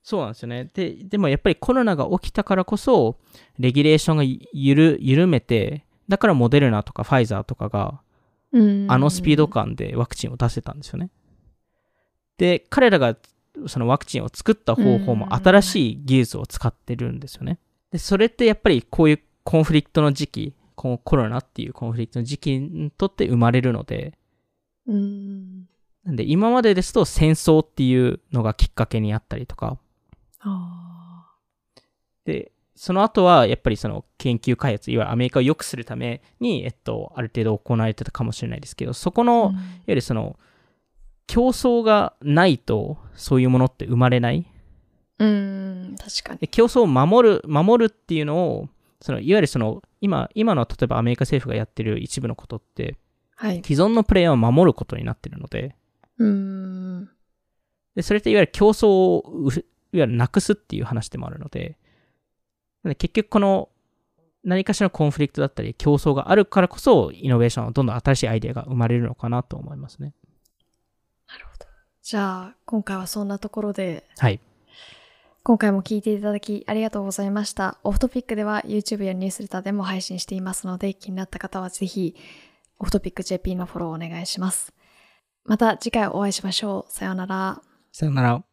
[0.03, 0.69] そうなんですよね。
[0.73, 3.17] で、でもやっぱりコロナが起きたからこそ、
[3.57, 8.01] レギュレーションがゆる、緩めて、だからモデルナとかファイザーとかが、
[8.51, 11.09] うんあのスピード感でワクチンを出せたんですよね。
[12.37, 13.15] で、彼らが
[13.67, 17.59] そのワクチンを作った方法もうん新しい技術を使ってるんですよね。
[17.91, 24.17] で、それってやっぱりこういうコンフリクトの時期、このコロナっていうコンフリクトの時期にとって生まれるので、
[24.87, 25.67] うん。
[26.03, 29.77] なんで今までですと戦争っていうのがきっかけにあったりとか、
[30.41, 31.25] あ
[32.25, 39.25] で、その後はやっぱりその研究開発、いわゆるアメリカを良くするために、えっと、ある程度行われてたかもしれないですけど、そこあ。
[39.25, 40.37] の、うんいわゆるその、
[41.27, 44.45] 競争がないと、そういうものって生まれない。
[45.17, 46.39] うん、確かに。
[46.39, 48.69] で競争を守る、守るっていうのを、
[49.01, 52.97] その、いわゆるその、今、今の例えばアメリカ政府がやってる一部のことって、
[53.35, 53.61] はい。
[53.65, 55.75] 既存のプレイヤーを守ることになってるので、
[56.17, 57.09] うん。
[57.95, 61.77] で、それっていわゆる競争をう、いわゆるなくすっていう話でもあるので
[62.97, 63.69] 結局この、
[64.43, 70.13] 何かしらのコンフリクトだったり競争があるからこそイノベーションはどんどん新しいアイデアが生まれるのかなと思いますね。
[71.27, 71.65] なるほど。
[72.01, 74.39] じゃあ今回はそんなところではい。
[75.43, 77.77] 今回も聞いていただきありがとうございました。
[77.83, 82.15] オフトピックでは YouTube やニュースレターでも配信していますので気になった方はぜひ
[82.79, 84.73] オフトピック JP のフォローをお願いします。
[85.43, 86.91] また次回お会いしましょう。
[86.91, 87.61] さようなら。
[87.91, 88.44] さよなら。